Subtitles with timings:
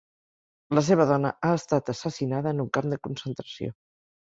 [0.77, 3.77] La seva dona ha estat assassinada en un camp de concentració.